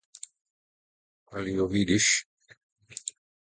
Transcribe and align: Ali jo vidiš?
Ali 1.35 1.53
jo 1.59 1.67
vidiš? 1.75 2.09